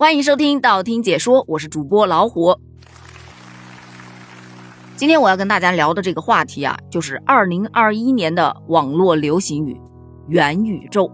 [0.00, 2.58] 欢迎收听道听解说，我是主播老虎。
[4.96, 9.78] 今天我要跟大家聊的这个话题啊，就是二零二一年的网络流行语
[10.26, 11.12] “元宇宙”。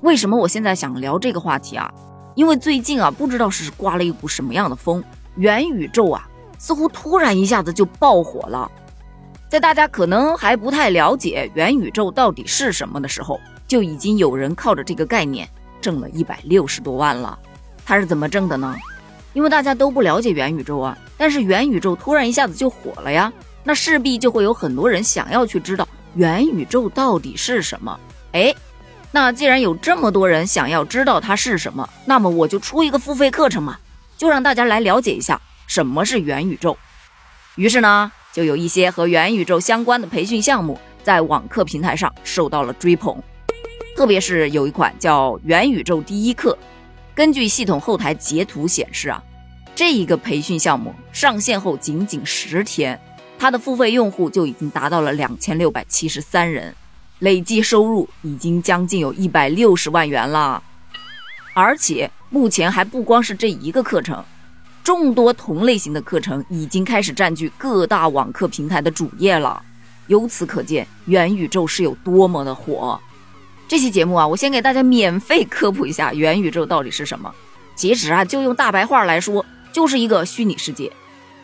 [0.00, 1.92] 为什么我现在想聊这个话题啊？
[2.34, 5.04] 因为最近啊，不知道是刮了一股什么样的风，
[5.36, 6.26] 元宇宙啊，
[6.58, 8.72] 似乎突然一下子就爆火了。
[9.50, 13.38] 在大家可能还不太了解元宇宙到底是什么的时候，
[13.68, 15.46] 就已经有人靠着这个概念
[15.78, 17.38] 挣了一百六十多万了。
[17.84, 18.74] 他是怎么挣的呢？
[19.32, 27.98] 因为大家都不了解元宇宙啊，但是元宇宙突然一下子就火了呀，那势必就会有很多人想要去知道元宇宙到底是什么。
[28.32, 28.54] 哎，
[29.10, 33.76] 那既然有这么多人想要知道它是什么，那么我就出一个付费课程嘛，
[34.16, 36.76] 就让大家来了解一下什么是元宇宙。
[37.56, 43.16] 于是呢，就有一些和元宇宙相关的培训项目在网课平台上受到了追捧，
[43.96, 46.56] 特别是有一款叫元宇宙第一课。
[47.14, 49.22] 根据系统后台截图显示啊，
[49.72, 53.00] 这一个培训项目上线后仅仅十天，
[53.38, 56.74] 它的付费用户就已经达到了两千六百七十三人，
[57.20, 60.60] 累计收入已经将近有一百六十万元了。
[61.54, 64.24] 而且目前还不光是这一个课程，
[64.82, 69.62] 众多同类型的课程已经开始占据各大网课平台的主页了。
[70.08, 73.00] 由此可见，元宇宙是有多么的火。
[73.66, 77.34] 这期节目啊，我先给大家免费科普一下元宇宙到底是什么。
[77.74, 80.92] 其实啊，就用大白话来说，就是一个虚拟世界。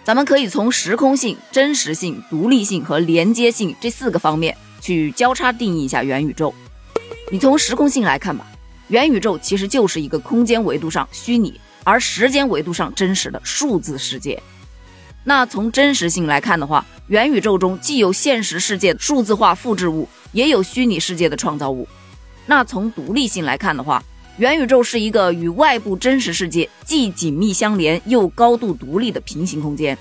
[0.05, 6.55] 咱们可以从时空性、真实性、独立性和连接性这四个方面去交叉定义一下元宇宙。
[7.33, 8.47] 你从时空性来看吧，
[8.89, 14.41] 元宇宙其实就是一个空间维度上虚拟而时间维度上真实的数字世界。
[15.25, 21.89] 那从真实性来看的话，元宇宙中既有现实世界数字化复制物，也有虚拟世界的创造物。
[22.51, 24.03] 那从独立性来看的话，
[24.37, 29.97] 元宇宙是一个与外部真实世界既紧密相连又高度独立的平行空间。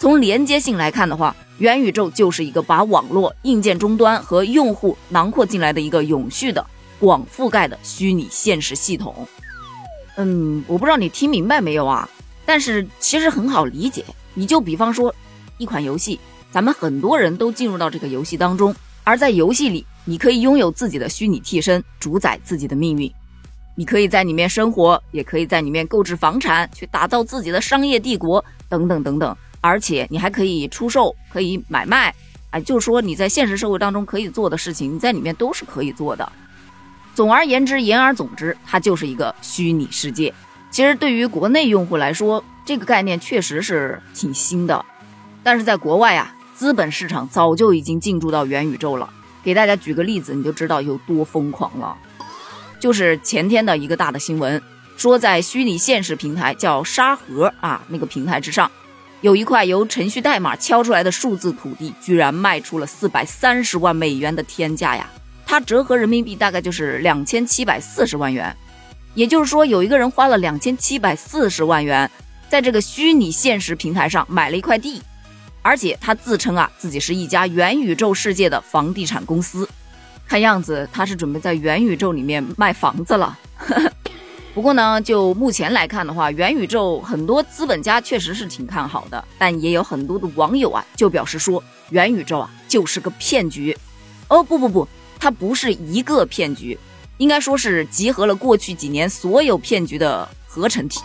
[0.00, 6.66] 从连接性来看的话，元宇宙就是一个把网络、硬件终端和用户囊括进来的一个永续的、
[6.98, 9.14] 广覆盖的虚拟现实系统。
[10.16, 12.08] 嗯，我不知道你听明白没有啊？
[12.44, 14.04] 但是其实很好理解。
[14.34, 15.14] 你就比方说，
[15.58, 16.18] 一款游戏，
[16.50, 19.86] 咱们很多人都进入到这个游戏当中，而在游戏里。
[20.04, 23.10] 你可以拥有自己的虚拟替身，主宰自己的命运。
[23.74, 29.36] 你可以在里面生活，也可以在里面购置房产，去打造自己的商业帝国，等等等等。
[29.60, 32.14] 而且你还可以出售，可以买卖。
[32.50, 36.30] 哎，就说你在现实社会当中可以做的事情，你在里面都是可以做的。
[37.14, 40.32] 总而言之，言而总之，它就是一个虚拟世界。
[40.70, 44.84] 其实对于国内用户来说，这个概念确实是挺新的。
[45.42, 49.08] 但是在国外啊，资本市场早就已经进驻到元宇宙了。
[49.44, 51.96] 给大家举个例子，你就知道有多疯狂了。
[52.80, 54.60] 就是前天的一个大的新闻，
[54.96, 58.70] 说在虚拟现实平台叫沙盒啊那个平台之上，
[59.20, 65.08] 有一块由程序代码敲出来的数字土地，居然卖出了四百三十万美元的天价呀！
[65.46, 68.54] 它折合人民币大概就是两千七百四十万元。
[69.14, 72.10] 也就是说，有一个人花了两千七百四十万元，
[72.48, 75.00] 在这个虚拟现实平台上买了一块地。
[75.64, 79.66] 而且他自称啊，自己是一家元宇宙世界的房地产公司，
[80.28, 83.38] 看样子他是准备在元宇宙里面卖房子了。
[84.52, 93.74] 不过呢，就目前来看的话，元宇宙很多资本家确实是挺看好的，但也有很多的网友啊就表示说，元宇宙啊就是个骗局。
[94.28, 94.86] 哦不不不，
[95.18, 96.78] 它不是一个骗局，
[97.16, 101.00] 应该说是集合了过去几年所有骗局的合成体。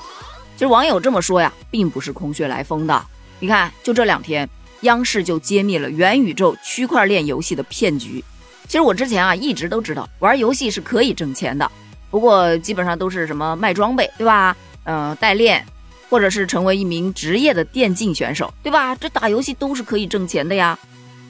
[0.56, 3.06] 其实网友这么说呀，并不是空穴来风的。
[3.39, 4.47] 你看，就这两天，
[4.81, 8.23] 央视就揭秘了元宇宙区块链游戏的骗局。
[8.67, 11.72] 其实我之前啊一直都知道，玩游戏是可以挣钱的，
[12.11, 14.55] 不过基本上都是什么卖装备，对吧？
[14.83, 15.66] 嗯，代练，
[16.09, 18.94] 或者是成为一名职业的电竞选手，对吧？
[18.95, 20.78] 这打游戏都是可以挣钱的呀。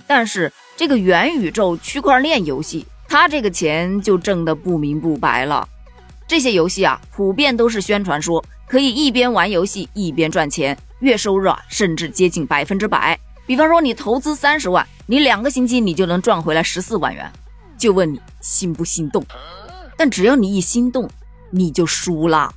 [0.07, 5.67] 但是这个元宇宙区块链游戏，它这个钱就挣得不明不白了。
[6.27, 10.77] 这些游戏啊，普遍都是宣传说可以一边玩游戏一边赚钱。
[10.99, 13.19] 月收入啊，甚至接近百分之百。
[13.45, 17.31] 比方说，你投资三十万，你两个星期你就能赚回来十四万元。
[17.77, 19.25] 就问你心不心动？
[19.97, 21.09] 但只要你一心动，
[21.49, 22.53] 你就输了。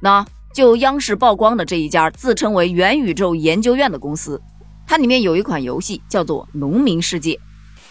[0.00, 0.24] 那
[0.54, 4.40] 就央视曝光的这一家自称为元宇宙研究院的公司，
[4.86, 7.34] 它里面有一款游戏叫做《农民世界》，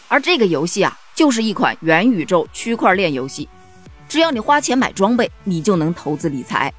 [0.07, 3.49] 而这个游戏啊，就是一款元宇宙区块链游戏。
[4.07, 6.73] 只要你花钱买装备，你就能投资理财。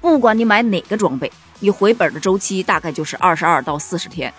[0.00, 1.30] 不管你买哪个装备。
[1.60, 4.32] 你回本的周期大概就是二十二到四十天，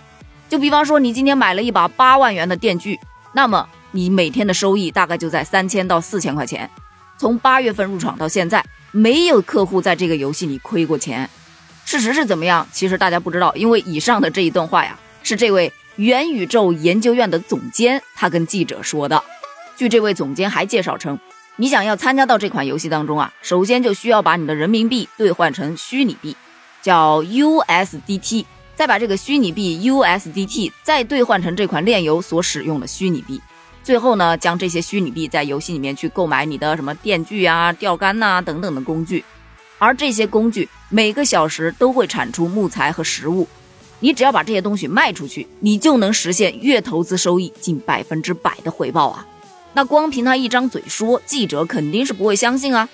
[0.48, 3.00] 就比方说你今天买了一把八万元的电锯，
[3.34, 6.70] 那么你每天的收益大概就在三千到四千块钱。
[7.18, 11.30] 从八月份入场到现在，没有客户在这个游戏里亏过钱。
[11.84, 12.66] 事实是怎么样？
[12.72, 19.22] 其实大家不知道，因为以上的这一段话呀，是这位元宇宙研究院的总监他跟记者说的。
[19.76, 21.20] 据这位总监还介绍称，
[21.58, 26.38] 你想要参加到这款游戏当中啊，首先就需要把你的人民币兑换成虚拟币，
[26.82, 28.46] 叫 USDT。
[28.76, 33.42] 再把这个虚拟币 USDT 再兑换成这款炼油所使用的虚拟币，
[33.84, 39.26] 最后呢，将这些虚拟币在游戏里面去购买你的什么电锯啊、钓竿呐等等的工具，
[39.80, 43.46] 而这些工具每个小时都会产出木材和食物，
[44.00, 49.28] 你只要把这些东西卖出去，你就能实现月投资收益近百分之百的回报啊！
[49.74, 52.88] 那光凭他一张嘴说，记者肯定是不会相信啊！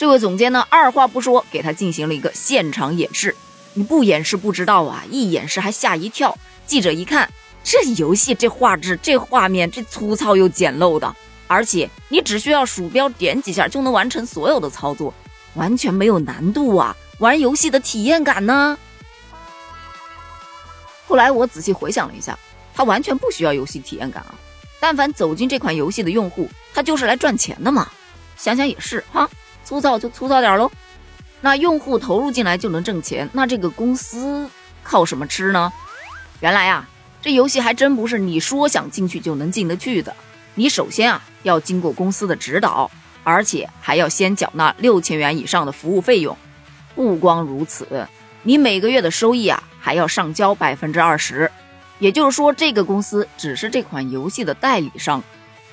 [0.00, 3.36] 这位总监呢，二话不说给他进行了一个现场演示。
[3.74, 6.38] 你不演示不知道啊，一演示还吓一跳。
[6.64, 7.30] 记者一看，
[7.62, 11.14] 这游戏这画质、这画面、这粗糙又简陋的，
[11.46, 15.12] 而且你只需要鼠标点几下就能完成所有的操作，
[15.52, 16.96] 完全没有难度啊！
[17.18, 18.78] 玩游戏的体验感呢？
[21.06, 22.38] 后来我仔细回想了一下，
[22.74, 24.34] 他完全不需要游戏体验感啊！
[24.80, 27.86] 但凡走进这款游戏的用户，他就是来赚钱的嘛。
[28.38, 29.28] 想想也是哈，
[29.70, 30.68] 粗糙就粗糙点喽。
[31.40, 34.50] 那用户投入进来就能挣钱，那这个公司
[34.82, 35.72] 靠什么吃呢？
[36.40, 36.88] 原来啊，
[37.22, 40.12] 这游戏还真不是你说想进去就能进得去的。
[40.56, 42.90] 你首先啊要经过公司的指导，
[43.22, 46.36] 而且还要先缴纳六千元以上的服务费用。
[46.96, 48.08] 不光如此，
[48.42, 51.48] 你每个月的收益啊还要上交百分之二十。
[52.00, 55.22] 也就是说，这个公司只是这款游戏的代理商，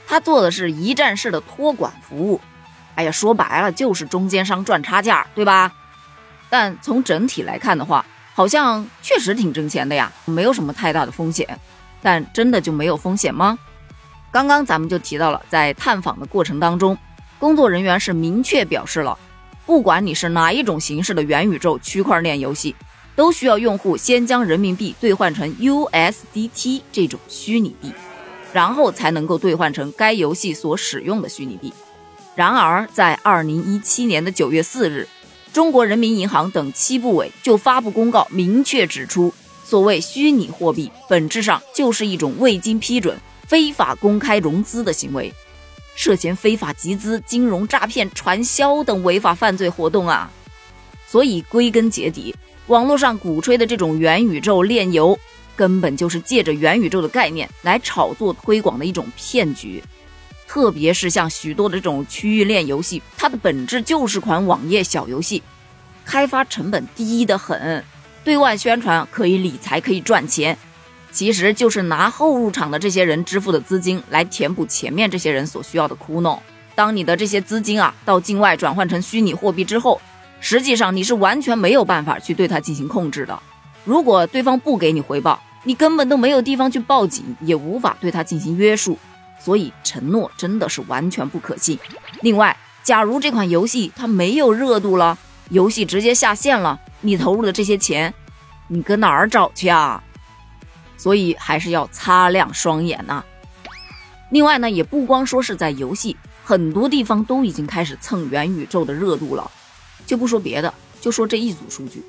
[0.06, 2.40] 他做的是一站式的托管服务。
[2.98, 5.72] 哎呀，说白了就是中间商赚差价，对吧？
[6.50, 8.04] 但从整体来看的话，
[8.34, 11.48] 好像确实挺挣钱的呀，没有什么太大的风险。
[12.02, 13.58] 但真的就没有风险吗？
[14.32, 16.98] 刚刚咱们就提到了，在探访的过程当中，
[17.38, 19.16] 工作人员是明确表示了，
[19.66, 22.76] 不管你是哪一种形式的元宇宙区块链游戏，
[23.16, 27.94] 都需要用户先将人民币兑换成 USDT 这种虚拟币，
[28.54, 31.72] 然后才能够兑换成该游戏所使用的虚拟币。
[32.38, 35.07] 然而，在二零一七年的九月四日，
[35.51, 43.18] 中国人民银行等七部委就发布公告，明确指出，所谓虚拟货币本质上就是一种未经批准、
[43.48, 45.34] 非法公开融资的行为，
[45.95, 50.31] 涉嫌非法集资、金融诈骗、传销等违法犯罪活动啊！
[51.07, 52.36] 所以，归根结底，
[52.68, 55.18] 网络上鼓吹的这种元宇宙炼油，
[55.56, 59.83] 根本就是借着元宇宙的概念来炒作推广的一种骗局。
[60.48, 65.44] 特别是像许多的这种区域链游戏，它的本质就是款网页小游戏，
[66.06, 67.84] 开发成本低得很，
[68.24, 70.58] 对外宣传可以理财可以赚钱，
[71.12, 76.40] 其实就是拿后入场的这些人支付的资金来填补前面这些人所需要的窟窿。
[76.74, 80.00] 当你的这些资金啊到境外转换成虚拟货币之后，
[80.40, 83.38] 实际上你是完全没有办法去对它进行控制的。
[83.84, 88.98] 如果对方不给你回报，你根本都没有地方去报警，也无法对他进行约束。
[89.39, 91.78] 所以承诺真的是完全不可信。
[92.22, 95.18] 另外，假如这款游戏它没有热度了，
[95.50, 98.13] 游戏直接下线了，你投入的这些钱，
[98.68, 100.04] 你搁哪儿找去啊？
[100.98, 103.24] 所以还是要擦亮双眼呐。
[104.31, 109.50] 另外呢，也不光说是在游戏，很多地方都已经开始蹭元宇宙的热度了。
[110.06, 112.04] 就不说别的，就说这一组数据，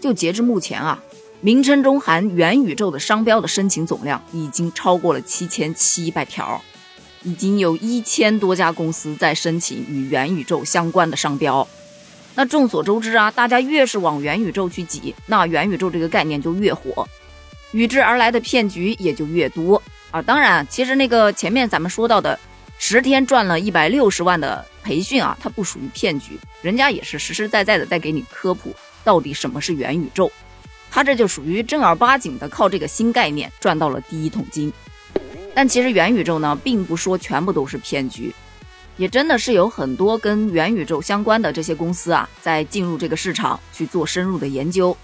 [0.00, 0.98] 就截至目前啊。
[1.44, 6.58] 名称中含元宇宙的商标的申请总量已经超过了七千七百条，
[7.22, 11.68] 已经有一千多家公司在申请与元宇宙相关的商标。
[12.34, 17.06] 那众所周知啊，大家越是往元宇宙去挤，那元宇宙这个概念就越火，
[17.72, 19.82] 与之而来的骗局也就越多
[20.12, 20.22] 啊。
[20.22, 22.40] 当然，其实那个前面咱们说到的
[22.78, 28.74] 十天赚了一百六十万的培训啊，它不属于骗局，人家也是实实在在的在给你科普
[29.04, 30.32] 到底什么是元宇宙。
[30.94, 34.72] 他这就属于正儿八经的靠这个新概念赚到了第一桶金，
[35.52, 38.32] 但其实元宇宙呢，并不说全部都是骗局，
[38.96, 44.96] 也真的是有很多跟元宇宙相关的这些公司啊，在进入这个市场去做深入的研究。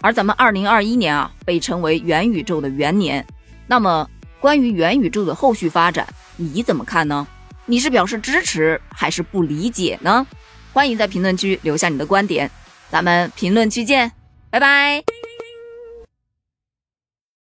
[0.00, 3.24] 而咱们二零二一年啊，被称为元宇宙的元年，
[3.68, 4.10] 那么
[4.40, 7.24] 关于元宇宙的后续发展，你怎么看呢？
[7.66, 10.26] 你是表示支持还是不理解呢？
[10.72, 12.50] 欢迎在评论区留下你的观点，
[12.90, 14.10] 咱们评论区见，
[14.50, 15.19] 拜拜。